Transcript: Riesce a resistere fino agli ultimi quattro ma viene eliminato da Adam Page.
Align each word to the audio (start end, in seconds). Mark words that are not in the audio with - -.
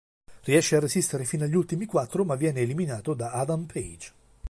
Riesce 0.45 0.75
a 0.75 0.79
resistere 0.79 1.25
fino 1.25 1.43
agli 1.43 1.53
ultimi 1.53 1.85
quattro 1.85 2.25
ma 2.25 2.33
viene 2.33 2.61
eliminato 2.61 3.13
da 3.13 3.33
Adam 3.33 3.65
Page. 3.65 4.11